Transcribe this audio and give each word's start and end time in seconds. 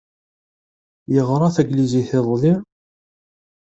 Yeɣṛa 1.13 1.49
taglizit 1.55 2.09
iḍelli? 2.19 2.53